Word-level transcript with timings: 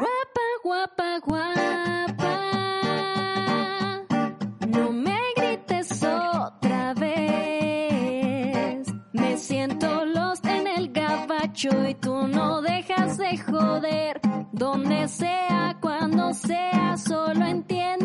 Guapa, 0.00 0.40
guapa, 0.64 1.18
guapa. 1.20 2.32
No 4.66 4.90
me 4.90 5.20
grites 5.36 6.02
otra 6.02 6.94
vez. 6.94 8.88
Me 9.12 9.36
siento 9.36 10.04
lost 10.04 10.44
en 10.46 10.66
el 10.66 10.90
gabacho 10.92 11.70
y 11.88 11.94
tú 11.94 12.26
no 12.26 12.60
dejas 12.60 13.16
de 13.18 13.38
joder. 13.38 14.20
Donde 14.50 15.06
sea, 15.06 15.76
cuando 15.80 16.32
sea, 16.34 16.96
solo 16.96 17.46
entiende 17.46 18.03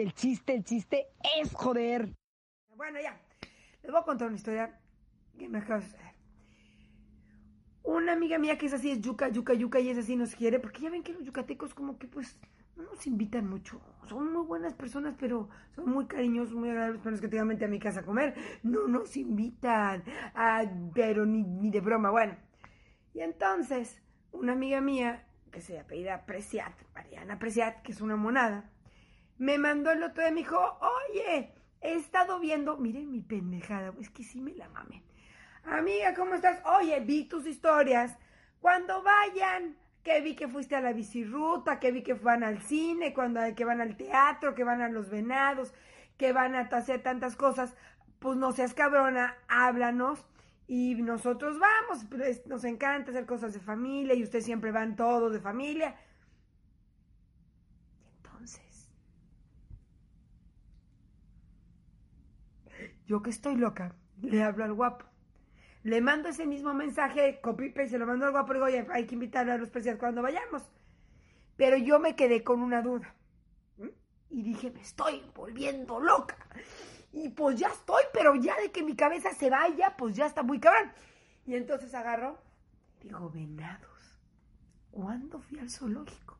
El 0.00 0.12
chiste, 0.12 0.54
el 0.54 0.64
chiste 0.64 1.06
es 1.40 1.52
joder. 1.54 2.14
Bueno, 2.76 3.00
ya. 3.00 3.18
Les 3.82 3.90
voy 3.90 4.00
a 4.00 4.04
contar 4.04 4.28
una 4.28 4.36
historia 4.36 4.78
que 5.38 5.48
me 5.48 5.58
acaba 5.58 5.80
de 5.80 5.86
suceder. 5.86 6.14
Una 7.82 8.12
amiga 8.12 8.38
mía 8.38 8.58
que 8.58 8.66
es 8.66 8.74
así, 8.74 8.90
es 8.90 9.00
yuca, 9.00 9.28
yuca, 9.28 9.54
yuca, 9.54 9.80
y 9.80 9.90
es 9.90 9.98
así, 9.98 10.16
nos 10.16 10.34
quiere, 10.34 10.58
porque 10.58 10.80
ya 10.80 10.90
ven 10.90 11.02
que 11.02 11.12
los 11.12 11.24
yucatecos 11.24 11.72
como 11.72 11.98
que 11.98 12.08
pues 12.08 12.38
no 12.74 12.82
nos 12.82 13.06
invitan 13.06 13.48
mucho. 13.48 13.80
Son 14.08 14.32
muy 14.32 14.44
buenas 14.44 14.74
personas, 14.74 15.14
pero 15.18 15.48
son 15.74 15.88
muy 15.88 16.06
cariñosos, 16.06 16.54
muy 16.54 16.68
agradables, 16.68 17.00
pero 17.02 17.14
es 17.14 17.20
que 17.20 17.28
te 17.28 17.42
ven 17.42 17.64
a 17.64 17.68
mi 17.68 17.78
casa 17.78 18.00
a 18.00 18.04
comer. 18.04 18.34
No 18.62 18.88
nos 18.88 19.16
invitan, 19.16 20.04
ah, 20.34 20.64
pero 20.94 21.24
ni, 21.24 21.42
ni 21.42 21.70
de 21.70 21.80
broma. 21.80 22.10
Bueno, 22.10 22.36
y 23.14 23.20
entonces, 23.20 24.02
una 24.32 24.52
amiga 24.52 24.80
mía, 24.80 25.26
que 25.50 25.62
se 25.62 25.78
apellida 25.78 26.26
Preciat, 26.26 26.74
Mariana 26.94 27.38
Preciat, 27.38 27.82
que 27.82 27.92
es 27.92 28.02
una 28.02 28.16
monada, 28.16 28.70
me 29.38 29.58
mandó 29.58 29.90
el 29.90 30.02
otro 30.02 30.22
día, 30.22 30.32
me 30.32 30.40
dijo, 30.40 30.78
oye, 31.10 31.52
he 31.80 31.94
estado 31.94 32.40
viendo, 32.40 32.76
miren 32.76 33.10
mi 33.10 33.20
pendejada, 33.20 33.92
es 34.00 34.10
que 34.10 34.24
sí 34.24 34.40
me 34.40 34.54
la 34.54 34.68
mamen. 34.68 35.02
Amiga, 35.64 36.14
¿cómo 36.14 36.34
estás? 36.34 36.60
Oye, 36.78 37.00
vi 37.00 37.24
tus 37.24 37.46
historias. 37.46 38.16
Cuando 38.60 39.02
vayan, 39.02 39.76
que 40.02 40.20
vi 40.20 40.36
que 40.36 40.46
fuiste 40.46 40.76
a 40.76 40.80
la 40.80 40.92
bicirruta, 40.92 41.80
que 41.80 41.90
vi 41.90 42.02
que 42.02 42.14
van 42.14 42.44
al 42.44 42.62
cine, 42.62 43.12
cuando 43.12 43.40
que 43.56 43.64
van 43.64 43.80
al 43.80 43.96
teatro, 43.96 44.54
que 44.54 44.62
van 44.62 44.80
a 44.80 44.88
los 44.88 45.10
venados, 45.10 45.74
que 46.16 46.32
van 46.32 46.54
a 46.54 46.60
hacer 46.60 47.02
tantas 47.02 47.34
cosas, 47.34 47.74
pues 48.20 48.36
no 48.36 48.52
seas 48.52 48.72
cabrona, 48.72 49.36
háblanos 49.48 50.24
y 50.68 50.94
nosotros 50.94 51.58
vamos, 51.58 52.04
pues, 52.08 52.46
nos 52.46 52.64
encanta 52.64 53.10
hacer 53.10 53.26
cosas 53.26 53.52
de 53.52 53.60
familia 53.60 54.14
y 54.14 54.22
ustedes 54.22 54.44
siempre 54.44 54.72
van 54.72 54.96
todos 54.96 55.32
de 55.32 55.40
familia. 55.40 55.96
Y 58.00 58.08
entonces, 58.16 58.88
yo 63.06 63.22
que 63.22 63.30
estoy 63.30 63.56
loca, 63.56 63.94
le 64.20 64.42
hablo 64.42 64.64
al 64.64 64.72
guapo. 64.72 65.04
Le 65.82 66.00
mando 66.00 66.28
ese 66.28 66.46
mismo 66.46 66.74
mensaje, 66.74 67.40
copy 67.40 67.68
paste, 67.68 67.90
se 67.90 67.98
lo 67.98 68.06
mando 68.06 68.26
al 68.26 68.32
guapo, 68.32 68.52
digo, 68.52 68.64
oye, 68.64 68.86
hay 68.92 69.06
que 69.06 69.14
invitarle 69.14 69.52
a 69.52 69.58
los 69.58 69.70
preciados 69.70 70.00
cuando 70.00 70.22
vayamos. 70.22 70.62
Pero 71.56 71.76
yo 71.76 71.98
me 72.00 72.16
quedé 72.16 72.42
con 72.42 72.60
una 72.60 72.82
duda. 72.82 73.14
Y 74.30 74.42
dije, 74.42 74.70
me 74.70 74.80
estoy 74.80 75.22
volviendo 75.34 76.00
loca. 76.00 76.36
Y 77.12 77.30
pues 77.30 77.58
ya 77.58 77.68
estoy, 77.68 78.02
pero 78.12 78.34
ya 78.34 78.56
de 78.60 78.70
que 78.70 78.82
mi 78.82 78.94
cabeza 78.94 79.32
se 79.32 79.48
vaya, 79.48 79.96
pues 79.96 80.16
ya 80.16 80.26
está 80.26 80.42
muy 80.42 80.60
cabrón. 80.60 80.92
Y 81.46 81.54
entonces 81.54 81.94
agarro, 81.94 82.38
digo, 83.00 83.30
venados. 83.30 84.20
¿Cuándo 84.90 85.40
fui 85.40 85.58
al 85.58 85.70
zoológico? 85.70 86.36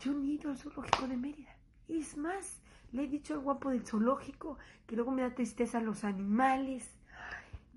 Yo 0.00 0.12
ni 0.12 0.34
ido 0.34 0.50
al 0.50 0.58
zoológico 0.58 1.08
de 1.08 1.16
Mérida. 1.16 1.56
Es 1.88 2.16
más, 2.16 2.61
le 2.92 3.04
he 3.04 3.08
dicho 3.08 3.34
al 3.34 3.40
guapo 3.40 3.70
del 3.70 3.86
zoológico 3.86 4.58
que 4.86 4.96
luego 4.96 5.10
me 5.10 5.22
da 5.22 5.34
tristeza 5.34 5.80
los 5.80 6.04
animales. 6.04 6.90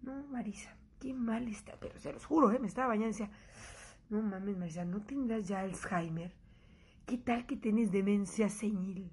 No, 0.01 0.23
Marisa, 0.27 0.75
qué 0.99 1.13
mal 1.13 1.47
está. 1.47 1.77
Pero 1.79 1.97
se 1.99 2.13
los 2.13 2.25
juro, 2.25 2.51
¿eh? 2.51 2.59
me 2.59 2.67
estaba 2.67 2.89
bañando 2.89 3.09
y 3.09 3.11
decía, 3.11 3.31
no 4.09 4.21
mames, 4.21 4.57
Marisa, 4.57 4.85
¿no 4.85 5.01
tendrás 5.01 5.47
ya 5.47 5.61
Alzheimer? 5.61 6.33
¿Qué 7.05 7.17
tal 7.17 7.45
que 7.45 7.55
tienes 7.55 7.91
demencia 7.91 8.49
senil? 8.49 9.11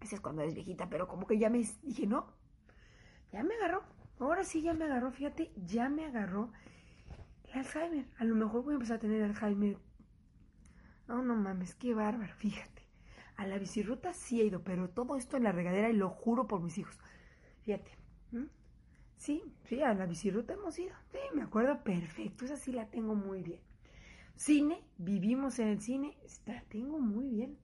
Esa 0.00 0.16
es 0.16 0.20
cuando 0.20 0.42
eres 0.42 0.54
viejita, 0.54 0.88
pero 0.88 1.08
como 1.08 1.26
que 1.26 1.38
ya 1.38 1.50
me 1.50 1.58
dije, 1.82 2.06
no, 2.06 2.26
ya 3.32 3.42
me 3.42 3.54
agarró. 3.54 3.82
Ahora 4.18 4.42
sí 4.42 4.62
ya 4.62 4.74
me 4.74 4.84
agarró, 4.84 5.12
fíjate, 5.12 5.52
ya 5.56 5.88
me 5.88 6.04
agarró 6.04 6.50
el 7.44 7.58
Alzheimer. 7.60 8.06
A 8.18 8.24
lo 8.24 8.34
mejor 8.34 8.64
voy 8.64 8.72
a 8.72 8.74
empezar 8.74 8.96
a 8.96 9.00
tener 9.00 9.22
Alzheimer. 9.22 9.78
No, 11.06 11.22
no 11.22 11.36
mames, 11.36 11.74
qué 11.74 11.94
bárbaro, 11.94 12.34
fíjate. 12.34 12.77
A 13.38 13.46
la 13.46 13.56
bicirruta 13.56 14.12
sí 14.12 14.40
he 14.40 14.44
ido, 14.46 14.64
pero 14.64 14.90
todo 14.90 15.16
esto 15.16 15.36
en 15.36 15.44
la 15.44 15.52
regadera 15.52 15.88
y 15.88 15.94
lo 15.94 16.10
juro 16.10 16.48
por 16.48 16.60
mis 16.60 16.76
hijos. 16.76 16.98
Fíjate. 17.64 17.92
Sí, 19.16 19.42
sí, 19.64 19.80
a 19.80 19.94
la 19.94 20.06
bicirruta 20.06 20.54
hemos 20.54 20.76
ido. 20.78 20.94
Sí, 21.12 21.18
me 21.34 21.42
acuerdo 21.42 21.82
perfecto, 21.84 22.44
esa 22.44 22.56
sí 22.56 22.72
la 22.72 22.90
tengo 22.90 23.14
muy 23.14 23.42
bien. 23.42 23.60
Cine, 24.34 24.84
vivimos 24.96 25.60
en 25.60 25.68
el 25.68 25.80
cine, 25.80 26.16
la 26.46 26.62
tengo 26.62 26.98
muy 26.98 27.28
bien. 27.28 27.58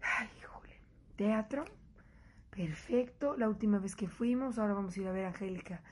Ay, 0.00 0.28
híjole. 0.38 0.80
Teatro, 1.16 1.64
perfecto. 2.50 3.36
La 3.36 3.48
última 3.48 3.80
vez 3.80 3.96
que 3.96 4.08
fuimos, 4.08 4.58
ahora 4.58 4.74
vamos 4.74 4.96
a 4.96 5.00
ir 5.00 5.08
a 5.08 5.12
ver 5.12 5.24
a 5.24 5.28
Angélica. 5.28 5.82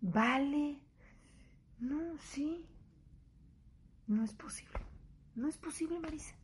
Vale. 0.00 0.78
No, 1.80 2.16
sí. 2.18 2.64
No 4.06 4.22
es 4.22 4.34
posible. 4.34 4.80
No 5.34 5.48
es 5.48 5.58
posible, 5.58 5.98
Marisa. 5.98 6.34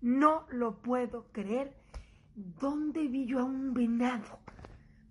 No 0.00 0.46
lo 0.50 0.76
puedo 0.76 1.26
creer. 1.32 1.74
¿Dónde 2.34 3.08
vi 3.08 3.26
yo 3.26 3.40
a 3.40 3.44
un 3.44 3.72
venado? 3.72 4.40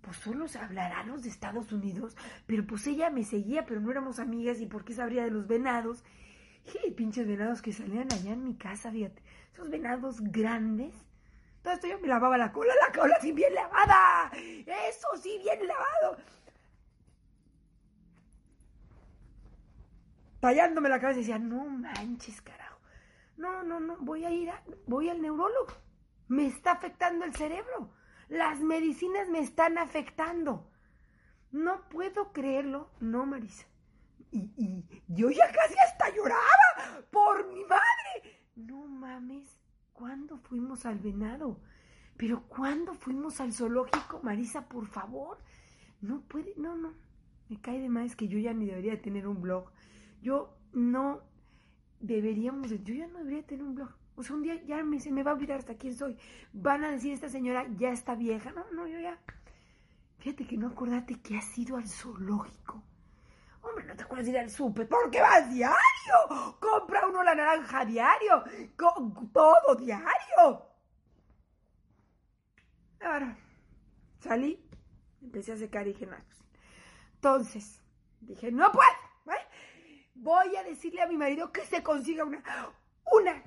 Pues 0.00 0.16
solo 0.18 0.46
se 0.46 0.58
hablará 0.58 1.04
los 1.04 1.24
de 1.24 1.28
Estados 1.28 1.72
Unidos, 1.72 2.16
pero 2.46 2.64
pues 2.64 2.86
ella 2.86 3.10
me 3.10 3.24
seguía, 3.24 3.66
pero 3.66 3.80
no 3.80 3.90
éramos 3.90 4.20
amigas 4.20 4.60
y 4.60 4.66
por 4.66 4.84
qué 4.84 4.94
sabría 4.94 5.24
de 5.24 5.32
los 5.32 5.48
venados. 5.48 6.04
Y 6.84 6.90
pinches 6.92 7.26
venados 7.26 7.62
que 7.62 7.72
salían 7.72 8.12
allá 8.12 8.32
en 8.32 8.44
mi 8.44 8.54
casa, 8.54 8.90
fíjate. 8.90 9.22
Esos 9.52 9.70
venados 9.70 10.20
grandes. 10.20 10.94
Todo 11.62 11.74
esto 11.74 11.88
yo 11.88 11.98
me 11.98 12.08
lavaba 12.08 12.38
la 12.38 12.52
cola, 12.52 12.72
la 12.86 12.92
cola 12.92 13.16
sí 13.20 13.32
bien 13.32 13.54
lavada. 13.54 14.30
Eso 14.34 15.08
sí 15.20 15.38
bien 15.42 15.66
lavado. 15.66 16.16
Tallándome 20.40 20.88
la 20.88 21.00
cabeza 21.00 21.18
y 21.18 21.22
decía, 21.22 21.38
no 21.38 21.64
manches, 21.64 22.40
carajo. 22.42 22.65
No, 23.36 23.62
no, 23.62 23.80
no, 23.80 23.96
voy 23.98 24.24
a 24.24 24.30
ir 24.30 24.50
a, 24.50 24.62
voy 24.86 25.08
al 25.08 25.20
neurólogo. 25.20 25.72
Me 26.28 26.46
está 26.46 26.72
afectando 26.72 27.24
el 27.24 27.34
cerebro. 27.34 27.92
Las 28.28 28.60
medicinas 28.60 29.28
me 29.28 29.40
están 29.40 29.78
afectando. 29.78 30.70
No 31.52 31.88
puedo 31.88 32.32
creerlo. 32.32 32.90
No, 33.00 33.26
Marisa. 33.26 33.66
Y, 34.30 34.50
y 34.56 35.02
yo 35.08 35.30
ya 35.30 35.50
casi 35.52 35.74
hasta 35.78 36.14
lloraba 36.14 37.02
por 37.10 37.46
mi 37.48 37.62
madre. 37.64 38.42
No 38.56 38.86
mames, 38.86 39.60
¿cuándo 39.92 40.38
fuimos 40.38 40.86
al 40.86 40.98
venado? 40.98 41.60
Pero 42.16 42.44
¿cuándo 42.48 42.94
fuimos 42.94 43.40
al 43.40 43.52
zoológico, 43.52 44.20
Marisa, 44.22 44.68
por 44.68 44.86
favor? 44.86 45.38
No 46.00 46.22
puede, 46.22 46.54
no, 46.56 46.76
no. 46.76 46.94
Me 47.48 47.60
cae 47.60 47.78
de 47.80 47.88
más 47.88 48.16
que 48.16 48.28
yo 48.28 48.38
ya 48.38 48.52
ni 48.52 48.66
debería 48.66 48.92
de 48.92 48.98
tener 48.98 49.26
un 49.28 49.40
blog. 49.40 49.70
Yo 50.22 50.58
no 50.72 51.22
deberíamos, 52.00 52.70
de- 52.70 52.82
yo 52.82 52.94
ya 52.94 53.06
no 53.08 53.18
debería 53.18 53.44
tener 53.46 53.64
un 53.64 53.74
blog. 53.74 53.90
O 54.16 54.22
sea, 54.22 54.34
un 54.36 54.42
día 54.42 54.62
ya 54.64 54.82
me, 54.84 54.98
se 55.00 55.12
me 55.12 55.22
va 55.22 55.32
a 55.32 55.34
olvidar 55.34 55.58
hasta 55.58 55.76
quién 55.76 55.94
soy. 55.96 56.16
Van 56.52 56.84
a 56.84 56.90
decir, 56.90 57.12
esta 57.12 57.28
señora 57.28 57.66
ya 57.76 57.90
está 57.90 58.14
vieja. 58.14 58.52
No, 58.52 58.64
no, 58.72 58.86
yo 58.86 58.98
ya. 59.00 59.18
Fíjate 60.18 60.46
que 60.46 60.56
no 60.56 60.68
acordate 60.68 61.20
que 61.20 61.36
has 61.36 61.56
ido 61.58 61.76
al 61.76 61.88
zoológico. 61.88 62.82
Hombre, 63.62 63.84
no 63.86 63.96
te 63.96 64.04
acuerdas 64.04 64.26
de 64.26 64.32
ir 64.32 64.38
al 64.38 64.50
súper. 64.50 64.88
¿Por 64.88 65.10
qué 65.10 65.20
vas 65.20 65.50
diario? 65.50 65.76
Compra 66.60 67.06
uno 67.08 67.22
la 67.22 67.34
naranja 67.34 67.84
diario. 67.84 68.42
Co- 68.76 69.12
todo 69.32 69.74
diario. 69.76 70.66
Ahora, 73.00 73.36
salí, 74.20 74.58
empecé 75.22 75.52
a 75.52 75.56
secar 75.56 75.86
y 75.86 75.92
dije, 75.92 76.06
no, 76.06 76.16
pues. 76.16 76.38
Entonces, 77.14 77.80
dije, 78.20 78.50
no 78.52 78.70
puedo. 78.72 79.05
Voy 80.18 80.56
a 80.56 80.62
decirle 80.64 81.02
a 81.02 81.06
mi 81.06 81.16
marido 81.16 81.52
que 81.52 81.62
se 81.66 81.82
consiga 81.82 82.24
una, 82.24 82.42
una, 83.12 83.42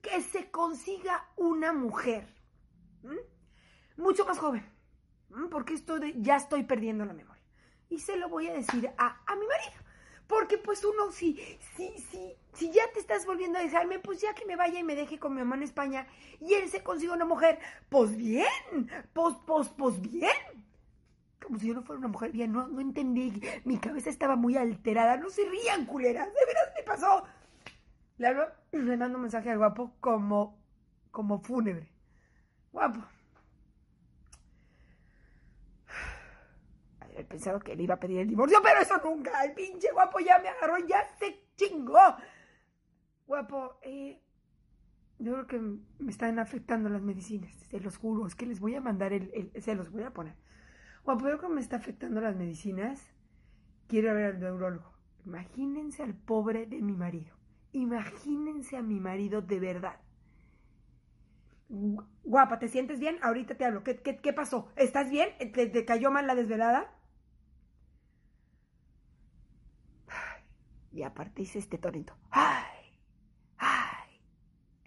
que 0.00 0.20
se 0.22 0.50
consiga 0.50 1.28
una 1.36 1.72
mujer. 1.72 2.26
Mucho 3.96 4.24
más 4.24 4.38
joven. 4.38 4.64
Porque 5.50 5.74
esto 5.74 5.98
de- 5.98 6.14
ya 6.20 6.36
estoy 6.36 6.62
perdiendo 6.64 7.04
la 7.04 7.12
memoria. 7.12 7.42
Y 7.88 7.98
se 7.98 8.16
lo 8.16 8.28
voy 8.28 8.48
a 8.48 8.52
decir 8.52 8.90
a, 8.98 9.20
a 9.26 9.36
mi 9.36 9.46
marido. 9.46 9.82
Porque 10.26 10.56
pues 10.56 10.84
uno, 10.84 11.10
si, 11.10 11.34
si, 11.76 11.98
si, 11.98 12.34
si 12.54 12.70
ya 12.70 12.90
te 12.92 13.00
estás 13.00 13.26
volviendo 13.26 13.58
a 13.58 13.62
dejarme, 13.62 13.98
pues 13.98 14.20
ya 14.20 14.34
que 14.34 14.46
me 14.46 14.56
vaya 14.56 14.78
y 14.78 14.84
me 14.84 14.94
deje 14.94 15.18
con 15.18 15.34
mi 15.34 15.40
mamá 15.40 15.56
en 15.56 15.64
España 15.64 16.06
y 16.40 16.54
él 16.54 16.70
se 16.70 16.82
consiga 16.82 17.12
una 17.12 17.26
mujer, 17.26 17.58
pues 17.90 18.16
bien, 18.16 18.48
pues, 19.12 19.34
pues, 19.46 19.68
pues 19.76 20.00
bien 20.00 20.30
como 21.42 21.58
si 21.58 21.68
yo 21.68 21.74
no 21.74 21.82
fuera 21.82 21.98
una 21.98 22.08
mujer 22.08 22.32
bien. 22.32 22.52
No, 22.52 22.68
no 22.68 22.80
entendí. 22.80 23.42
Mi 23.64 23.78
cabeza 23.78 24.10
estaba 24.10 24.36
muy 24.36 24.56
alterada. 24.56 25.16
No 25.16 25.30
se 25.30 25.48
rían, 25.48 25.86
culeras. 25.86 26.28
De 26.28 26.46
veras 26.46 26.72
me 26.76 26.82
pasó. 26.82 27.24
Le, 28.18 28.26
hablo, 28.28 28.46
le 28.72 28.96
mando 28.96 29.18
un 29.18 29.22
mensaje 29.22 29.50
al 29.50 29.58
guapo 29.58 29.96
como, 30.00 30.58
como 31.10 31.40
fúnebre. 31.40 31.90
Guapo. 32.72 33.00
Haber 37.00 37.26
pensado 37.26 37.60
que 37.60 37.74
le 37.74 37.82
iba 37.82 37.94
a 37.94 38.00
pedir 38.00 38.20
el 38.20 38.28
divorcio, 38.28 38.60
pero 38.62 38.80
eso 38.80 38.98
nunca. 39.04 39.44
El 39.44 39.52
pinche 39.52 39.90
guapo 39.92 40.18
ya 40.20 40.38
me 40.38 40.48
agarró, 40.48 40.78
ya 40.86 41.04
se 41.18 41.48
chingó. 41.56 42.16
Guapo, 43.26 43.78
eh, 43.82 44.22
yo 45.18 45.32
creo 45.32 45.46
que 45.46 45.60
me 45.98 46.10
están 46.10 46.38
afectando 46.38 46.88
las 46.88 47.02
medicinas, 47.02 47.54
se 47.70 47.80
los 47.80 47.96
juro. 47.96 48.26
Es 48.26 48.34
que 48.34 48.46
les 48.46 48.60
voy 48.60 48.74
a 48.74 48.80
mandar 48.80 49.12
el 49.12 49.52
se 49.60 49.74
los 49.74 49.90
voy 49.90 50.02
a 50.02 50.12
poner. 50.12 50.34
Guapo, 51.04 51.24
creo 51.24 51.40
que 51.40 51.48
me 51.48 51.60
está 51.60 51.76
afectando 51.76 52.20
las 52.20 52.36
medicinas. 52.36 53.00
Quiero 53.88 54.14
ver 54.14 54.34
al 54.34 54.40
neurólogo. 54.40 54.92
Imagínense 55.26 56.02
al 56.02 56.14
pobre 56.14 56.66
de 56.66 56.80
mi 56.80 56.92
marido. 56.92 57.34
Imagínense 57.72 58.76
a 58.76 58.82
mi 58.82 59.00
marido 59.00 59.42
de 59.42 59.60
verdad. 59.60 60.00
Guapa, 61.68 62.58
¿te 62.58 62.68
sientes 62.68 63.00
bien? 63.00 63.18
Ahorita 63.22 63.54
te 63.54 63.64
hablo. 63.64 63.82
¿Qué, 63.82 63.98
qué, 63.98 64.32
pasó? 64.32 64.68
¿Estás 64.76 65.10
bien? 65.10 65.30
¿Te, 65.38 65.66
¿Te, 65.66 65.84
cayó 65.84 66.10
mal 66.10 66.26
la 66.26 66.34
desvelada? 66.34 66.92
Y 70.92 71.02
aparte 71.02 71.42
hice 71.42 71.58
este 71.58 71.78
tonito. 71.78 72.14
¡Ay! 72.30 73.00
¡Ay! 73.56 74.20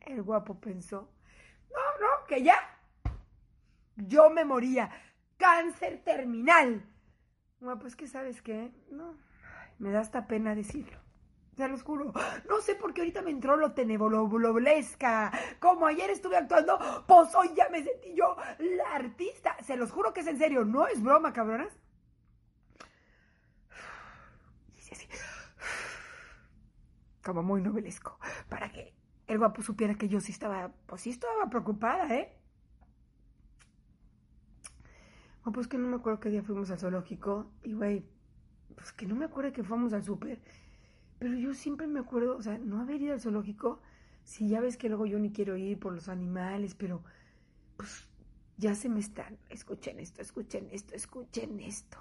El 0.06 0.22
guapo 0.22 0.60
pensó. 0.60 1.10
No, 1.72 2.00
no, 2.00 2.26
que 2.28 2.44
ya. 2.44 2.56
Yo 3.96 4.30
me 4.30 4.46
moría. 4.46 4.92
Cáncer 5.38 6.02
terminal. 6.04 6.86
Guapo, 7.60 7.88
es 7.88 7.96
que 7.96 8.08
sabes 8.08 8.42
qué. 8.42 8.72
No, 8.92 9.18
me 9.80 9.92
da 9.92 10.02
hasta 10.02 10.28
pena 10.28 10.56
decirlo. 10.56 11.00
Se 11.56 11.68
los 11.68 11.84
juro. 11.84 12.14
No 12.50 12.62
sé 12.62 12.76
por 12.76 12.94
qué 12.94 13.02
ahorita 13.02 13.22
me 13.22 13.32
entró 13.32 13.58
lo 13.58 13.74
tenebroblesca. 13.74 15.32
Como 15.60 15.88
ayer 15.88 16.10
estuve 16.10 16.38
actuando, 16.38 16.80
pues 17.08 17.34
hoy 17.36 17.50
ya 17.56 17.70
me 17.70 17.84
sentí 17.84 18.16
yo 18.16 18.36
la 18.60 18.96
artista. 18.96 19.56
Se 19.64 19.78
los 19.78 19.92
juro 19.92 20.14
que 20.14 20.22
es 20.22 20.28
en 20.28 20.38
serio. 20.38 20.66
No 20.66 20.88
es 20.88 21.02
broma, 21.02 21.34
cabronas. 21.34 21.72
Como 27.24 27.42
muy 27.42 27.62
novelesco. 27.62 28.20
Para 28.50 28.72
que 28.72 28.94
el 29.28 29.40
guapo 29.40 29.62
supiera 29.62 29.96
que 29.96 30.08
yo 30.08 30.20
sí 30.20 30.32
estaba, 30.32 30.72
pues 30.86 31.02
sí 31.02 31.10
estaba 31.10 31.50
preocupada, 31.50 32.14
¿eh? 32.14 32.38
Oh, 35.46 35.52
pues 35.52 35.68
que 35.68 35.78
no 35.78 35.88
me 35.88 35.98
acuerdo 35.98 36.20
qué 36.20 36.30
día 36.30 36.42
fuimos 36.42 36.72
al 36.72 36.80
zoológico. 36.80 37.52
Y, 37.64 37.74
güey, 37.74 38.04
pues 38.76 38.92
que 38.92 39.06
no 39.06 39.16
me 39.16 39.26
acuerdo 39.26 39.54
que 39.54 39.64
fuimos 39.64 39.94
al 39.94 40.04
súper. 40.04 40.42
Pero 41.20 41.36
yo 41.36 41.54
siempre 41.54 41.86
me 41.86 42.00
acuerdo, 42.00 42.36
o 42.36 42.42
sea, 42.42 42.58
no 42.58 42.82
haber 42.82 43.02
ido 43.02 43.14
al 43.14 43.22
zoológico, 43.22 43.80
si 44.24 44.50
ya 44.50 44.60
ves 44.60 44.76
que 44.76 44.90
luego 44.90 45.06
yo 45.06 45.20
ni 45.20 45.32
quiero 45.32 45.56
ir 45.56 45.80
por 45.80 45.94
los 45.94 46.10
animales, 46.10 46.74
pero 46.74 47.04
pues 47.78 48.10
ya 48.58 48.74
se 48.74 48.90
me 48.90 49.00
están. 49.00 49.38
Escuchen 49.50 50.00
esto, 50.00 50.22
escuchen 50.22 50.68
esto, 50.72 50.96
escuchen 50.96 51.60
esto. 51.60 51.98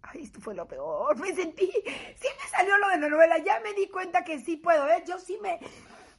Ay, 0.00 0.22
esto 0.22 0.40
fue 0.40 0.54
lo 0.54 0.66
peor. 0.66 1.18
Me 1.20 1.34
sentí, 1.34 1.66
sí 1.66 2.28
me 2.42 2.50
salió 2.50 2.78
lo 2.78 2.88
de 2.88 2.98
la 2.98 3.08
novela, 3.10 3.36
ya 3.44 3.60
me 3.60 3.74
di 3.74 3.88
cuenta 3.88 4.24
que 4.24 4.40
sí 4.40 4.56
puedo, 4.56 4.88
¿eh? 4.88 5.04
Yo 5.06 5.18
sí 5.18 5.38
me, 5.42 5.60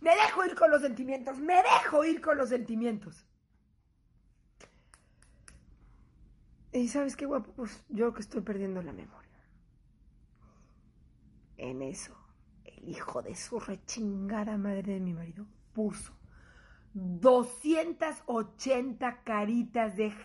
me 0.01 0.11
dejo 0.11 0.45
ir 0.45 0.53
con 0.53 0.69
los 0.69 0.81
sentimientos, 0.83 1.39
me 1.39 1.55
dejo 1.55 2.05
ir 2.05 2.21
con 2.21 2.37
los 2.37 2.49
sentimientos. 2.49 3.25
Y 6.75 6.89
sabes 6.89 7.15
qué 7.15 7.25
guapo, 7.25 7.53
pues 7.53 7.85
yo 7.87 8.13
que 8.13 8.19
estoy 8.19 8.41
perdiendo 8.41 8.81
la 8.81 8.91
memoria. 8.91 9.31
En 11.55 11.81
eso, 11.81 12.13
el 12.65 12.89
hijo 12.89 13.21
de 13.21 13.33
su 13.33 13.61
rechingada 13.61 14.57
madre 14.57 14.95
de 14.95 14.99
mi 14.99 15.13
marido 15.13 15.47
puso 15.71 16.11
280 16.93 19.23
caritas 19.23 19.95
de 19.95 20.11
¡Ja! 20.11 20.17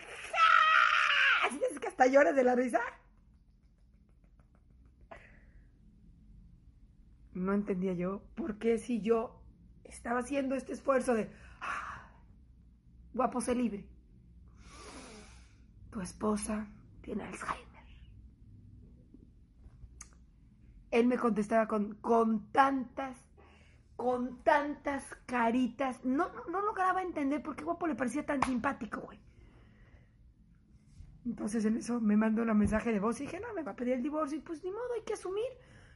¿Sí 1.50 1.61
que 1.81 1.87
hasta 1.87 2.08
lloras 2.08 2.35
de 2.35 2.43
la 2.43 2.56
risa? 2.56 2.81
No 7.32 7.53
entendía 7.53 7.93
yo 7.93 8.25
por 8.35 8.58
qué 8.58 8.79
si 8.79 9.00
yo 9.00 9.41
estaba 9.85 10.19
haciendo 10.19 10.56
este 10.56 10.73
esfuerzo 10.73 11.14
de 11.14 11.31
¡Ah! 11.61 12.11
guapo 13.14 13.41
se 13.41 13.55
libre. 13.55 13.87
Tu 15.90 16.00
esposa 16.00 16.66
tiene 17.02 17.25
Alzheimer. 17.25 17.70
él 20.90 21.06
me 21.06 21.16
contestaba 21.16 21.66
con, 21.69 21.94
con 21.96 22.50
tantas, 22.52 23.16
con 23.96 24.42
tantas 24.42 25.04
caritas. 25.26 26.04
No, 26.04 26.28
no, 26.32 26.44
no 26.50 26.60
lograba 26.62 27.02
entender 27.02 27.42
por 27.42 27.56
qué 27.56 27.64
guapo 27.64 27.87
le 27.87 27.94
parecía 27.94 28.26
tan 28.26 28.42
simpático, 28.42 29.00
güey. 29.00 29.19
Entonces 31.25 31.64
en 31.64 31.76
eso 31.76 32.00
me 32.00 32.16
mandó 32.16 32.43
un 32.43 32.58
mensaje 32.58 32.93
de 32.93 33.00
voz 33.00 33.20
y 33.20 33.25
dije, 33.25 33.40
no, 33.40 33.52
me 33.54 33.62
va 33.62 33.72
a 33.72 33.76
pedir 33.76 33.94
el 33.94 34.02
divorcio. 34.02 34.38
Y 34.38 34.40
pues 34.40 34.64
ni 34.64 34.70
modo, 34.70 34.94
hay 34.96 35.02
que 35.02 35.12
asumir. 35.12 35.50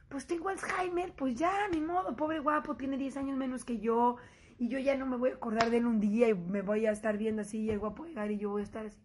Pues 0.07 0.27
tengo 0.27 0.49
Alzheimer, 0.49 1.13
pues 1.13 1.35
ya, 1.35 1.67
ni 1.69 1.81
modo, 1.81 2.15
pobre 2.15 2.39
guapo, 2.39 2.75
tiene 2.77 2.97
10 2.97 3.17
años 3.17 3.37
menos 3.37 3.65
que 3.65 3.79
yo. 3.79 4.17
Y 4.57 4.69
yo 4.69 4.79
ya 4.79 4.95
no 4.95 5.05
me 5.05 5.17
voy 5.17 5.31
a 5.31 5.33
acordar 5.33 5.69
de 5.69 5.77
él 5.77 5.87
un 5.87 5.99
día 5.99 6.29
y 6.29 6.35
me 6.35 6.61
voy 6.61 6.85
a 6.85 6.91
estar 6.91 7.17
viendo 7.17 7.41
así 7.41 7.63
y 7.63 7.69
el 7.71 7.79
guapo 7.79 8.05
llegar 8.05 8.31
y 8.31 8.37
yo 8.37 8.51
voy 8.51 8.61
a 8.61 8.63
estar 8.63 8.85
así. 8.85 9.01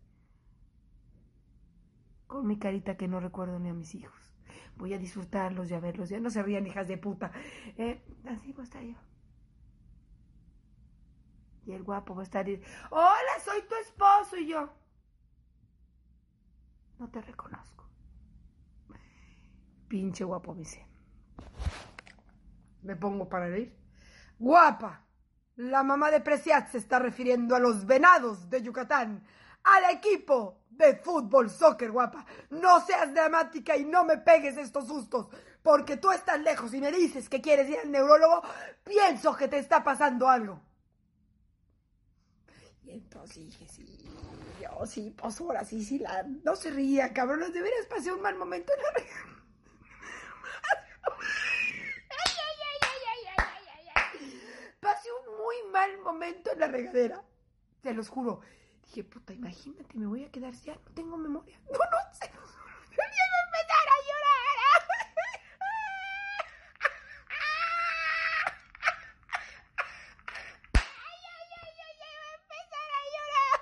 Con 2.31 2.47
mi 2.47 2.59
carita 2.59 2.97
que 2.97 3.09
no 3.09 3.19
recuerdo 3.19 3.59
ni 3.59 3.71
a 3.71 3.75
mis 3.75 3.94
hijos 3.97 4.31
voy 4.81 4.94
a 4.94 4.99
disfrutarlos 4.99 5.71
y 5.71 5.75
a 5.75 5.81
verlos. 5.81 6.09
Ya 6.09 6.19
no 6.19 6.31
se 6.31 6.43
rían, 6.43 6.67
hijas 6.67 6.88
de 6.88 6.97
puta. 6.97 7.31
Eh, 7.77 8.03
así 8.29 8.53
va 8.53 8.62
a 8.62 8.65
estar 8.65 8.82
yo. 8.82 8.97
Y 11.67 11.73
el 11.73 11.82
guapo 11.82 12.15
va 12.15 12.23
a 12.23 12.25
estar. 12.25 12.47
Hola, 12.91 13.35
soy 13.44 13.61
tu 13.69 13.75
esposo. 13.77 14.37
Y 14.38 14.49
yo. 14.49 14.71
No 16.99 17.11
te 17.11 17.21
reconozco. 17.21 17.88
Pinche 19.87 20.25
guapo, 20.25 20.55
me 20.55 20.61
dice. 20.61 20.87
Me 22.82 22.97
pongo 22.97 23.29
para 23.29 23.49
reír. 23.49 23.77
Guapa. 24.38 25.06
La 25.56 25.82
mamá 25.82 26.11
de 26.11 26.21
Preciat 26.21 26.71
se 26.71 26.79
está 26.79 26.99
refiriendo 26.99 27.55
a 27.55 27.61
los 27.61 27.85
venados 27.85 28.49
de 28.49 28.62
Yucatán. 28.62 29.27
Al 29.64 29.94
equipo 29.94 30.60
de 30.80 30.96
fútbol, 30.96 31.50
soccer, 31.50 31.90
guapa. 31.90 32.24
No 32.50 32.80
seas 32.84 33.12
dramática 33.12 33.76
y 33.76 33.84
no 33.84 34.04
me 34.04 34.18
pegues 34.18 34.56
estos 34.56 34.86
sustos, 34.86 35.28
porque 35.62 35.96
tú 35.96 36.10
estás 36.10 36.40
lejos 36.40 36.72
y 36.74 36.80
me 36.80 36.90
dices 36.90 37.28
que 37.28 37.40
quieres 37.40 37.68
ir 37.68 37.78
al 37.78 37.90
neurólogo, 37.90 38.42
pienso 38.84 39.36
que 39.36 39.48
te 39.48 39.58
está 39.58 39.84
pasando 39.84 40.28
algo. 40.28 40.60
Y 42.82 42.92
entonces 42.92 43.44
dije, 43.44 43.68
sí, 43.68 44.08
yo 44.60 44.86
sí, 44.86 45.14
pues 45.16 45.40
ahora 45.40 45.64
sí, 45.64 45.84
sí, 45.84 45.98
la... 45.98 46.24
no 46.24 46.56
se 46.56 46.70
ría, 46.70 47.12
cabrón, 47.12 47.52
de 47.52 47.60
veras 47.60 47.86
pasé 47.86 48.12
un 48.12 48.22
mal 48.22 48.36
momento 48.36 48.72
en 48.72 48.82
la 48.82 48.90
regadera. 48.90 49.26
Pasé 54.81 55.08
un 55.12 55.36
muy 55.36 55.56
mal 55.70 55.98
momento 55.98 56.50
en 56.52 56.58
la 56.58 56.67
regadera, 56.67 57.22
te 57.82 57.93
los 57.93 58.08
juro. 58.08 58.40
Dije, 58.91 59.05
puta, 59.05 59.32
imagínate, 59.32 59.97
me 59.97 60.05
voy 60.05 60.25
a 60.25 60.32
quedar 60.32 60.53
ya 60.53 60.75
no 60.75 60.91
tengo 60.97 61.17
memoria. 61.17 61.56
No, 61.70 61.79
no 61.79 62.13
sé. 62.13 62.29
Yo 62.91 63.01
a 63.01 63.06
empezar 63.47 63.87
a 63.87 63.99
llorar. 64.09 64.59
Ay, 70.75 71.20
ay, 71.23 71.51
ay, 71.63 71.75
ay, 71.87 71.87
ay, 71.87 71.94
voy 72.01 72.19
a 72.19 72.35
empezar 72.35 72.89
a 72.99 73.03
llorar. 73.15 73.59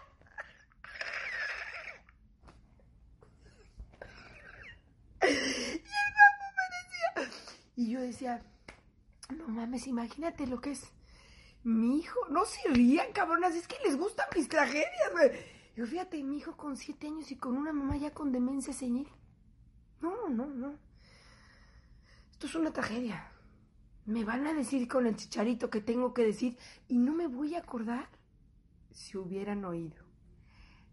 Y 5.21 5.93
el 5.93 6.09
guapo 6.17 6.45
me 6.57 6.65
decía. 6.79 7.11
Y 7.77 7.91
yo 7.91 8.01
decía, 8.01 8.33
no 9.37 9.47
mames, 9.49 9.87
imagínate 9.87 10.47
lo 10.47 10.63
que 10.63 10.71
es 10.71 10.91
mi 11.63 11.99
hijo, 11.99 12.19
no 12.31 12.45
se 12.45 12.69
rían, 12.69 13.13
cabronas, 13.13 13.55
es 13.55 13.67
que 13.67 13.77
les 13.85 13.97
gustan 13.97 14.27
mis 14.35 14.49
tragedias, 14.49 15.13
güey. 15.13 15.31
Yo 15.77 15.87
fíjate, 15.87 16.23
mi 16.23 16.39
hijo 16.39 16.57
con 16.57 16.77
siete 16.77 17.07
años 17.07 17.31
y 17.31 17.37
con 17.37 17.57
una 17.57 17.73
mamá 17.73 17.97
ya 17.97 18.13
con 18.13 18.33
demencia 18.33 18.73
senil. 18.73 19.09
No, 20.01 20.29
no, 20.29 20.47
no. 20.47 20.79
Esto 22.33 22.47
es 22.47 22.55
una 22.55 22.73
tragedia. 22.73 23.33
Me 24.07 24.25
van 24.25 24.47
a 24.47 24.55
decir 24.55 24.89
con 24.89 25.07
el 25.07 25.17
chicharito 25.17 25.71
que 25.71 25.81
tengo 25.81 26.15
que 26.15 26.25
decir 26.25 26.57
y 26.89 26.99
no 26.99 27.13
me 27.13 27.27
voy 27.27 27.55
a 27.55 27.59
acordar 27.59 28.09
si 28.91 29.19
hubieran 29.19 29.65
oído 29.65 30.03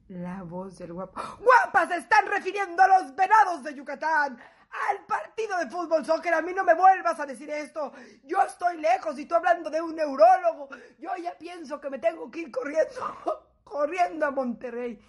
la 0.08 0.44
voz 0.44 0.78
del 0.78 0.94
guapo. 0.94 1.22
¡Guapas! 1.40 1.90
Se 1.90 1.98
están 1.98 2.28
refiriendo 2.28 2.84
a 2.84 2.88
los 2.88 3.16
venados 3.16 3.64
de 3.64 3.74
Yucatán 3.74 4.38
al 4.72 5.06
partido 5.06 5.58
de 5.58 5.70
fútbol 5.70 6.06
soccer. 6.06 6.34
A 6.34 6.42
mí 6.42 6.54
no 6.54 6.64
me 6.64 6.74
vuelvas 6.74 7.20
a 7.20 7.26
decir 7.26 7.50
esto. 7.50 7.94
Yo 8.24 8.42
estoy 8.42 8.78
lejos 8.78 9.18
y 9.20 9.26
tú 9.26 9.36
hablando 9.36 9.70
de 9.70 9.82
un 9.82 9.96
neurólogo. 9.96 10.70
Yo 11.00 11.10
ya 11.22 11.38
pienso 11.38 11.80
que 11.80 11.90
me 11.90 12.00
tengo 12.00 12.30
que 12.30 12.42
ir 12.42 12.52
corriendo, 12.52 13.50
corriendo 13.64 14.26
a 14.26 14.32
Monterrey. 14.32 15.00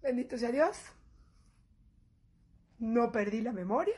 Bendito 0.00 0.38
sea 0.38 0.52
Dios. 0.52 0.78
No 2.78 3.10
perdí 3.10 3.40
la 3.40 3.52
memoria. 3.52 3.96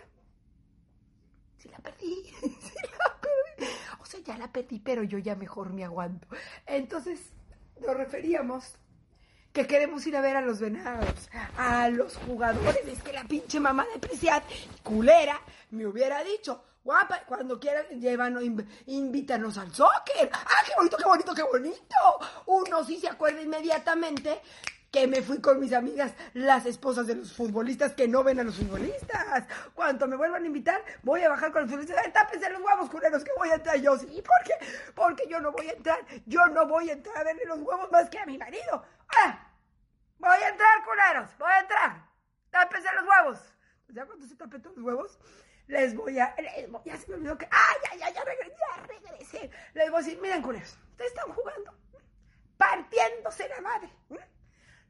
Sí 1.59 1.69
la 1.69 1.79
perdí, 1.79 2.33
la 2.43 3.21
perdí. 3.21 3.73
O 4.01 4.07
sea, 4.07 4.21
ya 4.21 4.39
la 4.39 4.51
perdí, 4.51 4.81
pero 4.81 5.03
yo 5.03 5.19
ya 5.19 5.37
mejor 5.37 5.73
me 5.75 5.85
aguanto. 5.85 6.27
Entonces, 6.65 7.33
nos 7.81 7.95
referíamos 7.97 8.79
que 9.53 9.67
queremos 9.67 10.07
ir 10.07 10.17
a 10.17 10.21
ver 10.21 10.37
a 10.37 10.41
los 10.41 10.61
venados, 10.61 11.29
a 11.57 11.89
los 11.89 12.17
jugadores. 12.17 12.87
Es 12.87 13.03
que 13.03 13.13
la 13.13 13.25
pinche 13.25 13.59
mamá 13.61 13.87
de 13.93 13.99
Preciat, 13.99 14.45
culera, 14.83 15.41
me 15.71 15.87
hubiera 15.87 16.23
dicho, 16.23 16.65
guapa, 16.85 17.23
cuando 17.27 17.59
quieran, 17.59 17.85
llévanos, 18.01 18.43
inv- 18.43 18.67
invítanos 18.87 19.59
al 19.59 19.75
soccer. 19.75 20.31
¡Ah, 20.33 20.63
qué 20.67 20.73
bonito, 20.77 20.97
qué 20.97 21.05
bonito, 21.05 21.35
qué 21.35 21.43
bonito! 21.43 21.97
Uno 22.47 22.85
sí 22.85 22.99
se 23.01 23.09
acuerda 23.09 23.41
inmediatamente 23.43 24.41
que 24.91 25.07
me 25.07 25.23
fui 25.23 25.41
con 25.41 25.61
mis 25.61 25.73
amigas, 25.73 26.13
las 26.35 26.67
esposas 26.67 27.07
de 27.07 27.15
los 27.15 27.33
futbolistas 27.33 27.93
que 27.93 28.09
no 28.09 28.25
ven 28.25 28.41
a 28.41 28.43
los 28.43 28.57
futbolistas. 28.57 29.45
Cuando 29.73 30.09
me 30.09 30.17
vuelvan 30.17 30.43
a 30.43 30.47
invitar, 30.47 30.83
voy 31.05 31.23
a 31.23 31.29
bajar 31.29 31.53
con 31.53 31.63
los 31.63 31.71
futbolistas. 31.71 31.99
¡Ay, 32.05 32.13
tápense 32.13 32.51
los 32.51 32.61
huevos, 32.61 32.91
culeros, 32.91 33.23
que 33.23 33.31
voy 33.39 33.51
a 33.51 33.55
entrar 33.55 33.77
yo! 33.77 33.97
¿Sí? 33.97 34.07
¿Por 34.07 34.43
qué? 34.45 34.55
Porque 34.95 35.29
yo 35.29 35.39
no 35.41 35.53
voy 35.53 35.69
a 35.69 35.73
entrar. 35.75 35.99
Yo 36.27 36.45
no 36.49 36.67
voy 36.67 36.91
a 36.91 36.95
entrar 36.95 37.19
a 37.19 37.23
verle 37.25 37.45
los 37.47 37.61
huevos 37.61 37.91
más 37.93 38.11
que 38.11 38.19
a 38.19 38.27
mi 38.27 38.37
marido. 38.37 38.83
Voy 41.39 41.51
a 41.51 41.61
entrar. 41.61 42.07
Tápense 42.51 42.89
los 42.95 43.05
huevos. 43.07 43.55
Pues 43.87 43.97
ya 43.97 44.07
cuando 44.07 44.27
se 44.27 44.37
tapen 44.37 44.63
todos 44.63 44.77
los 44.77 44.85
huevos, 44.85 45.19
les 45.67 45.95
voy 45.95 46.19
a... 46.19 46.35
les 46.39 46.71
voy- 46.71 46.83
ya 46.85 46.97
se 46.97 47.09
me 47.09 47.15
olvidó 47.15 47.37
que... 47.39 47.49
¡Ah, 47.51 47.73
ya, 47.85 47.97
ya, 47.97 48.11
ya 48.11 48.25
regresé! 48.25 48.55
Ya 48.77 48.83
regresé. 48.87 49.51
Les 49.75 49.91
voy 49.91 50.01
a 50.01 50.05
decir, 50.05 50.21
miren, 50.21 50.43
culeros, 50.43 50.79
ustedes 50.91 51.11
están 51.13 51.33
jugando. 51.33 51.75
Partiéndose 52.57 53.49
la 53.49 53.61
madre. 53.61 53.91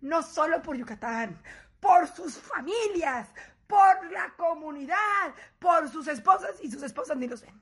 No 0.00 0.22
solo 0.22 0.62
por 0.62 0.76
Yucatán, 0.76 1.40
por 1.78 2.08
sus 2.08 2.36
familias, 2.38 3.28
por 3.66 4.10
la 4.10 4.34
comunidad, 4.36 5.34
por 5.58 5.88
sus 5.88 6.08
esposas 6.08 6.56
y 6.62 6.70
sus 6.70 6.82
esposas 6.82 7.16
ni 7.16 7.28
los 7.28 7.42
ven. 7.42 7.60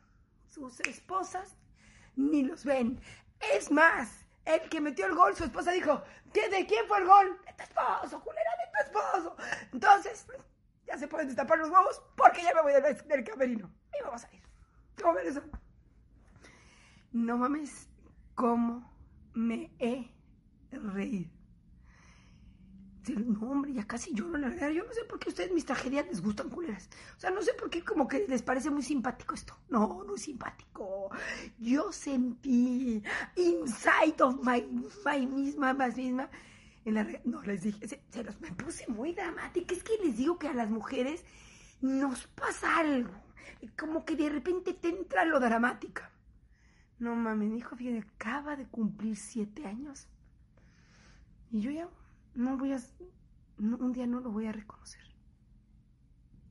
Sus 0.49 0.81
esposas 0.81 1.57
ni 2.17 2.43
los 2.45 2.65
ven. 2.65 3.01
Es 3.41 3.71
más, 3.71 4.25
el 4.45 4.61
que 4.71 4.81
metió 4.81 5.07
el 5.07 5.15
gol, 5.15 5.37
su 5.37 5.45
esposa 5.45 5.73
dijo, 5.73 6.03
¿de 6.33 6.49
de 6.49 6.67
quién 6.67 6.87
fue 6.87 6.99
el 6.99 7.07
gol? 7.07 7.41
De 7.45 7.53
tu 7.53 7.63
esposo, 7.65 8.21
culera, 8.23 8.51
Entonces, 9.73 10.27
ya 10.87 10.99
se 10.99 11.09
pueden 11.09 11.29
destapar 11.29 11.59
los 11.59 11.71
huevos 11.71 12.03
porque 12.17 12.43
ya 12.43 12.55
me 12.55 12.63
voy 12.63 12.73
del, 12.73 12.97
del 13.07 13.25
camerino. 13.25 13.71
Y 13.99 14.03
vamos 14.03 14.25
a 14.25 14.35
ir. 14.35 14.43
¿Cómo 15.01 15.15
ven 15.15 15.29
eso? 15.29 15.43
No 17.13 17.37
mames, 17.39 17.89
cómo 18.35 18.91
me 19.35 19.73
he 19.79 20.11
reído. 20.71 21.31
No, 23.17 23.51
hombre, 23.51 23.73
ya 23.73 23.87
casi 23.87 24.13
lloro, 24.13 24.37
la 24.37 24.49
verdad. 24.49 24.69
Yo 24.69 24.85
no 24.85 24.93
sé 24.93 25.05
por 25.05 25.19
qué 25.19 25.29
a 25.29 25.31
ustedes 25.31 25.53
mis 25.53 25.65
tragedias 25.65 26.07
les 26.07 26.21
gustan 26.21 26.51
culeras. 26.51 26.91
O 27.17 27.21
sea, 27.21 27.31
no 27.31 27.41
sé 27.41 27.55
por 27.55 27.71
qué 27.71 27.83
como 27.83 28.07
que 28.07 28.27
les 28.29 28.43
parece 28.43 28.71
muy 28.71 28.83
simpático 28.83 29.35
esto. 29.35 29.57
No, 29.71 30.05
no 30.05 30.15
es 30.15 30.23
simpático. 30.23 31.11
Yo 31.59 31.91
sentí 31.91 33.03
inside 33.37 34.23
of 34.23 34.37
my, 34.45 34.63
my 35.07 35.27
misma, 35.27 35.73
más 35.73 35.97
misma. 35.97 36.29
No, 37.25 37.43
les 37.43 37.63
dije, 37.63 37.87
se, 37.89 38.25
los 38.25 38.41
me 38.41 38.53
puse 38.53 38.87
muy 38.89 39.13
dramática. 39.13 39.75
Es 39.75 39.83
que 39.83 39.99
les 40.03 40.17
digo 40.17 40.39
que 40.39 40.49
a 40.49 40.55
las 40.55 40.71
mujeres 40.71 41.25
nos 41.81 42.27
pasa 42.29 42.79
algo. 42.79 43.13
Como 43.77 44.05
que 44.05 44.17
de 44.17 44.29
repente 44.29 44.75
te 44.75 44.89
entra 44.89 45.25
lo 45.25 45.41
dramática. 45.41 46.11
No 46.99 47.15
mames, 47.15 47.51
mi 47.51 47.59
hijo, 47.59 47.77
acaba 48.01 48.57
de 48.57 48.67
cumplir 48.67 49.17
siete 49.17 49.67
años. 49.67 50.09
Y 51.51 51.61
yo 51.61 51.71
ya 51.71 51.89
no 52.35 52.57
voy 52.57 52.73
a. 52.73 52.81
un 53.59 53.93
día 53.93 54.07
no 54.07 54.21
lo 54.21 54.31
voy 54.31 54.47
a 54.47 54.53
reconocer. 54.53 55.03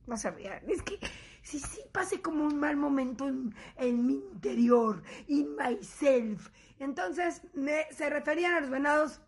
No 0.06 0.16
se. 0.16 0.28
Es 0.66 0.82
que 0.82 0.98
sí, 1.42 1.58
sí, 1.58 1.80
pasé 1.92 2.22
como 2.22 2.44
un 2.44 2.58
mal 2.58 2.76
momento 2.76 3.28
en, 3.28 3.54
en 3.76 4.06
mi 4.06 4.14
interior, 4.14 5.02
in 5.26 5.54
myself. 5.56 6.50
Entonces, 6.78 7.42
se 7.90 8.10
referían 8.10 8.54
a 8.54 8.60
los 8.60 8.70
venados. 8.70 9.20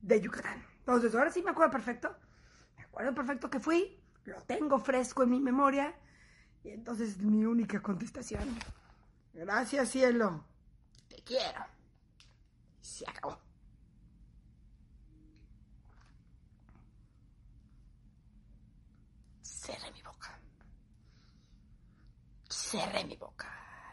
De 0.00 0.20
Yucatán. 0.20 0.64
Entonces, 0.78 1.14
ahora 1.14 1.30
sí 1.30 1.42
me 1.42 1.50
acuerdo 1.50 1.72
perfecto. 1.72 2.16
Me 2.76 2.84
acuerdo 2.84 3.14
perfecto 3.14 3.50
que 3.50 3.60
fui. 3.60 4.00
Lo 4.24 4.40
tengo 4.42 4.78
fresco 4.78 5.22
en 5.22 5.30
mi 5.30 5.40
memoria. 5.40 5.94
Y 6.64 6.70
entonces 6.70 7.18
mi 7.18 7.44
única 7.44 7.80
contestación. 7.80 8.56
Gracias, 9.32 9.90
cielo. 9.90 10.44
Te 11.08 11.16
quiero. 11.22 11.64
Se 12.80 13.04
acabó. 13.08 13.38
Cerré 19.42 19.90
mi 19.92 20.02
boca. 20.02 20.40
Cerré 22.48 23.04
mi 23.04 23.16
boca. 23.16 23.35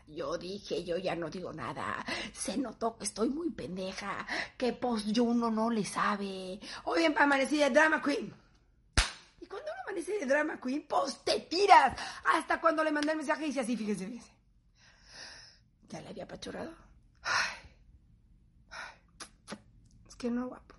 Yo 0.08 0.38
dije, 0.38 0.84
yo 0.84 0.98
ya 0.98 1.16
no 1.16 1.30
digo 1.30 1.54
nada. 1.54 2.06
Se 2.34 2.58
notó 2.58 2.98
que 2.98 3.06
estoy 3.06 3.30
muy 3.30 3.50
pendeja. 3.52 4.26
Que 4.58 4.74
pues 4.74 5.06
yo 5.06 5.24
uno 5.24 5.50
no 5.50 5.70
le 5.70 5.86
sabe. 5.86 6.60
Hoy 6.86 7.06
amanecí 7.06 7.58
de 7.58 7.70
drama 7.70 8.02
queen. 8.02 8.34
Y 9.40 9.46
cuando 9.46 9.72
uno 9.72 9.82
amanece 9.84 10.20
de 10.20 10.26
drama 10.26 10.60
queen, 10.60 10.86
pues 10.88 11.24
te 11.24 11.40
tiras. 11.42 11.98
Hasta 12.26 12.60
cuando 12.60 12.84
le 12.84 12.92
mandé 12.92 13.12
el 13.12 13.18
mensaje 13.18 13.46
dice 13.46 13.62
así, 13.62 13.78
fíjese, 13.78 14.08
fíjese. 14.08 14.32
Ya 15.90 16.02
le 16.02 16.10
había 16.10 16.24
apachurrado. 16.24 16.74
Ay, 17.22 17.58
ay. 18.72 19.58
Es 20.08 20.16
que 20.16 20.30
no, 20.30 20.48
guapo. 20.48 20.76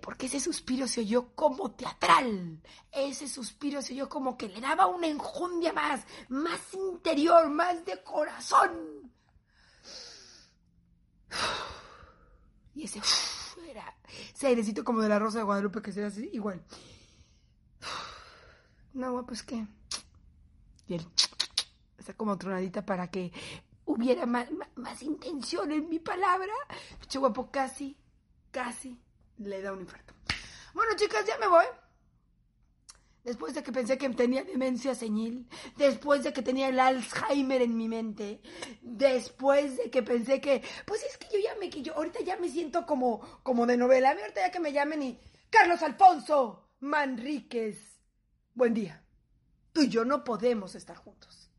Porque 0.00 0.26
ese 0.26 0.40
suspiro 0.40 0.88
se 0.88 1.00
oyó 1.00 1.34
como 1.34 1.72
teatral. 1.72 2.62
Ese 2.90 3.28
suspiro 3.28 3.82
se 3.82 3.92
oyó 3.92 4.08
como 4.08 4.36
que 4.36 4.48
le 4.48 4.60
daba 4.60 4.86
una 4.86 5.06
enjundia 5.06 5.72
más, 5.72 6.02
más 6.28 6.72
interior, 6.72 7.50
más 7.50 7.84
de 7.84 8.02
corazón. 8.02 9.12
Y 12.74 12.84
ese 12.84 13.00
era 13.68 13.94
ese 14.34 14.46
airecito 14.46 14.84
como 14.84 15.00
de 15.00 15.08
la 15.08 15.18
Rosa 15.18 15.38
de 15.38 15.44
Guadalupe 15.44 15.82
que 15.82 15.92
se 15.92 16.04
así, 16.04 16.30
igual. 16.32 16.62
No, 18.94 19.12
guapo, 19.12 19.34
es 19.34 19.42
que... 19.42 19.66
Y 20.88 20.94
el 20.94 21.06
está 21.98 22.14
como 22.14 22.38
tronadita 22.38 22.86
para 22.86 23.10
que 23.10 23.32
hubiera 23.84 24.24
más, 24.26 24.48
más, 24.76 25.02
intención 25.02 25.72
en 25.72 25.88
mi 25.90 25.98
palabra. 25.98 26.52
Pinche 27.00 27.18
guapo, 27.18 27.50
casi, 27.50 27.98
casi 28.50 28.98
le 29.38 29.62
da 29.62 29.72
un 29.72 29.80
infarto. 29.80 30.14
Bueno, 30.74 30.92
chicas, 30.96 31.24
ya 31.26 31.38
me 31.38 31.48
voy. 31.48 31.64
Después 33.24 33.54
de 33.54 33.62
que 33.64 33.72
pensé 33.72 33.98
que 33.98 34.08
tenía 34.10 34.44
demencia 34.44 34.94
senil, 34.94 35.48
después 35.76 36.22
de 36.22 36.32
que 36.32 36.42
tenía 36.42 36.68
el 36.68 36.78
Alzheimer 36.78 37.60
en 37.60 37.76
mi 37.76 37.88
mente, 37.88 38.40
después 38.82 39.78
de 39.78 39.90
que 39.90 40.04
pensé 40.04 40.40
que, 40.40 40.62
pues 40.84 41.02
es 41.02 41.18
que 41.18 41.26
yo 41.32 41.40
ya 41.42 41.56
me, 41.56 41.68
que 41.68 41.82
yo 41.82 41.94
ahorita 41.96 42.20
ya 42.20 42.36
me 42.36 42.48
siento 42.48 42.86
como, 42.86 43.20
como 43.42 43.66
de 43.66 43.76
novela. 43.76 44.10
A 44.10 44.14
mí 44.14 44.20
ahorita 44.20 44.42
ya 44.42 44.52
que 44.52 44.60
me 44.60 44.72
llamen 44.72 45.02
y, 45.02 45.20
Carlos 45.50 45.82
Alfonso 45.82 46.68
Manríquez, 46.80 47.98
buen 48.54 48.74
día. 48.74 49.02
Tú 49.72 49.82
y 49.82 49.88
yo 49.88 50.04
no 50.04 50.22
podemos 50.22 50.74
estar 50.74 50.96
juntos. 50.96 51.50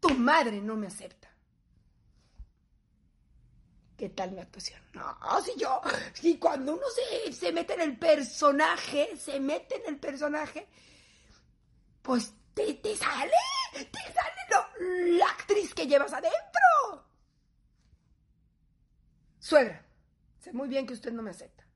Tu 0.00 0.10
madre 0.10 0.60
no 0.60 0.76
me 0.76 0.86
acepta. 0.86 1.17
¿Qué 3.98 4.10
tal 4.10 4.30
mi 4.30 4.40
actuación? 4.40 4.80
No, 4.94 5.18
si 5.42 5.58
yo, 5.58 5.80
si 6.14 6.38
cuando 6.38 6.74
uno 6.74 6.84
se, 6.88 7.32
se 7.32 7.50
mete 7.50 7.74
en 7.74 7.80
el 7.80 7.98
personaje, 7.98 9.16
se 9.16 9.40
mete 9.40 9.74
en 9.74 9.88
el 9.88 9.98
personaje, 9.98 10.68
pues 12.00 12.32
te, 12.54 12.74
te 12.74 12.94
sale, 12.94 13.32
te 13.72 13.98
sale 14.12 15.18
la 15.18 15.26
actriz 15.26 15.74
que 15.74 15.88
llevas 15.88 16.12
adentro. 16.12 17.08
Suegra, 19.40 19.84
sé 20.38 20.52
muy 20.52 20.68
bien 20.68 20.86
que 20.86 20.94
usted 20.94 21.10
no 21.10 21.22
me 21.22 21.30
acepta. 21.30 21.66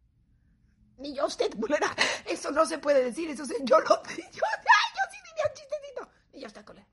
Ni 0.98 1.16
yo 1.16 1.26
usted, 1.26 1.52
culera. 1.58 1.92
Eso 2.24 2.52
no 2.52 2.64
se 2.64 2.78
puede 2.78 3.02
decir, 3.02 3.30
eso 3.30 3.44
se, 3.44 3.56
yo 3.64 3.80
lo, 3.80 3.88
yo, 4.04 4.04
ay, 4.14 4.22
yo 4.22 5.02
sí 5.10 5.18
diría 5.26 5.44
un 5.48 5.54
chistecito. 5.54 6.08
Y 6.34 6.40
ya 6.42 6.46
está, 6.46 6.64
culera. 6.64 6.86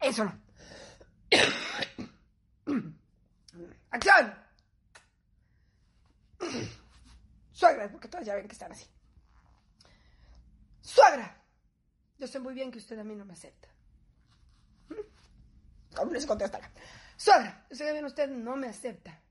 Eso 0.00 0.24
no. 0.24 0.36
¡Acción! 3.92 4.43
Suegra, 7.54 7.88
porque 7.88 8.08
todas 8.08 8.26
ya 8.26 8.34
ven 8.34 8.48
que 8.48 8.52
están 8.52 8.72
así. 8.72 8.84
Suegra, 10.80 11.40
yo 12.18 12.26
sé 12.26 12.40
muy 12.40 12.52
bien 12.52 12.72
que 12.72 12.78
usted 12.78 12.98
a 12.98 13.04
mí 13.04 13.14
no 13.14 13.24
me 13.24 13.32
acepta. 13.32 13.68
¿Mm? 14.88 15.94
¿Cómo 15.94 16.12
les 16.12 16.26
contestará? 16.26 16.70
Suegra, 17.16 17.64
yo 17.70 17.76
sé 17.76 17.92
bien 17.92 18.04
usted 18.04 18.28
no 18.28 18.56
me 18.56 18.66
acepta. 18.66 19.22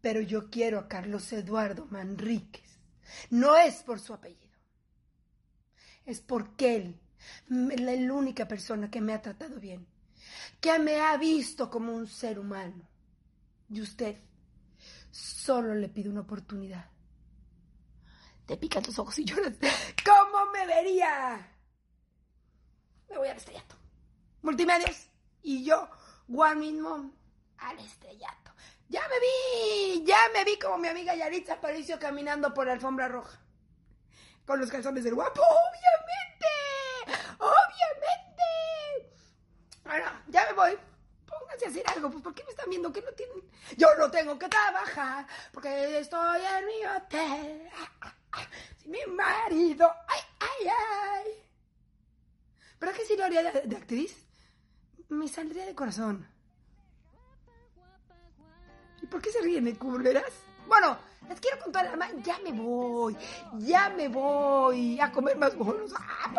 Pero 0.00 0.22
yo 0.22 0.50
quiero 0.50 0.78
a 0.78 0.88
Carlos 0.88 1.30
Eduardo 1.34 1.86
Manríquez. 1.90 2.78
No 3.28 3.54
es 3.54 3.82
por 3.82 4.00
su 4.00 4.14
apellido. 4.14 4.56
Es 6.06 6.22
porque 6.22 6.76
él 6.76 7.00
es 7.70 7.80
la 7.80 8.14
única 8.14 8.48
persona 8.48 8.90
que 8.90 9.02
me 9.02 9.12
ha 9.12 9.20
tratado 9.20 9.60
bien. 9.60 9.86
Que 10.58 10.78
me 10.78 11.02
ha 11.02 11.18
visto 11.18 11.68
como 11.68 11.92
un 11.94 12.06
ser 12.06 12.38
humano. 12.38 12.88
Y 13.68 13.82
usted 13.82 14.16
solo 15.10 15.74
le 15.74 15.90
pide 15.90 16.08
una 16.08 16.22
oportunidad. 16.22 16.91
Te 18.46 18.56
pican 18.56 18.82
tus 18.82 18.98
ojos 18.98 19.18
y 19.18 19.24
lloras. 19.24 19.54
¿Cómo 20.04 20.46
me 20.52 20.66
vería? 20.66 21.48
Me 23.08 23.18
voy 23.18 23.28
al 23.28 23.36
estrellato. 23.36 23.76
Multimedios 24.42 25.08
y 25.42 25.64
yo, 25.64 25.88
One 26.34 26.56
mismo, 26.56 27.12
al 27.58 27.78
estrellato. 27.78 28.52
Ya 28.88 29.02
me 29.08 29.14
vi, 29.20 30.04
ya 30.04 30.18
me 30.34 30.44
vi 30.44 30.58
como 30.58 30.78
mi 30.78 30.88
amiga 30.88 31.14
Yaritza 31.14 31.54
Aparicio 31.54 31.98
caminando 31.98 32.52
por 32.52 32.66
la 32.66 32.72
alfombra 32.72 33.08
roja. 33.08 33.38
Con 34.44 34.58
los 34.58 34.70
calzones 34.70 35.04
del 35.04 35.14
guapo, 35.14 35.40
obviamente. 35.40 36.46
Obviamente. 37.38 38.42
Bueno, 39.84 40.04
ya 40.28 40.46
me 40.46 40.52
voy. 40.52 40.78
Pónganse 41.26 41.66
a 41.66 41.68
hacer 41.68 41.84
algo, 41.94 42.10
pues 42.10 42.22
¿por 42.22 42.34
qué 42.34 42.44
me 42.44 42.50
están 42.50 42.68
viendo 42.68 42.92
que 42.92 43.02
no 43.02 43.12
tienen? 43.12 43.42
Yo 43.76 43.88
no 43.96 44.10
tengo 44.10 44.38
que 44.38 44.48
trabajar 44.48 45.26
porque 45.52 45.98
estoy 45.98 46.40
en 46.58 46.66
mi 46.66 46.84
hotel. 46.84 47.70
Mi 48.86 48.98
marido. 49.14 49.90
Ay, 50.08 50.20
ay, 50.40 50.68
ay. 50.68 51.32
¿Pero 52.78 52.92
que 52.92 53.04
si 53.04 53.16
lo 53.16 53.24
haría 53.24 53.42
de, 53.42 53.76
actriz? 53.76 54.26
Me 55.08 55.28
saldría 55.28 55.66
de 55.66 55.74
corazón. 55.74 56.26
¿Y 59.00 59.06
por 59.06 59.20
qué 59.22 59.30
se 59.30 59.40
ríen 59.40 59.64
de 59.64 59.76
culeras? 59.76 60.32
Bueno, 60.66 60.98
les 61.28 61.38
quiero 61.40 61.58
contar, 61.58 61.86
alma, 61.86 62.08
ya 62.22 62.38
me 62.40 62.52
voy, 62.52 63.16
ya 63.58 63.88
me 63.90 64.08
voy 64.08 64.98
a 65.00 65.12
comer 65.12 65.36
más 65.36 65.56
bolos. 65.56 65.92
Ah, 65.96 66.32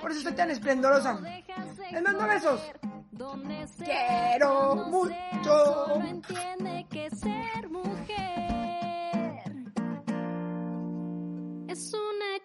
¿por 0.00 0.10
eso 0.10 0.20
estoy 0.20 0.34
tan 0.34 0.50
esplendorosa. 0.50 1.20
Les 1.90 2.02
mando 2.02 2.26
besos. 2.26 2.60
Quiero 3.84 4.76
mucho. 4.76 6.00
Entiende 6.02 6.86
que 6.90 7.10
ser 7.10 7.68
mujer 7.68 8.39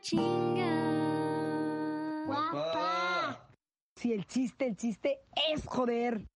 chinga. 0.05 0.69
Si 3.95 4.13
el 4.13 4.25
chiste, 4.27 4.67
el 4.67 4.75
chiste 4.75 5.19
es 5.51 5.65
joder. 5.65 6.27